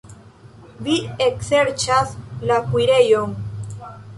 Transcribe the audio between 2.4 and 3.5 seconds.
la kuirejon.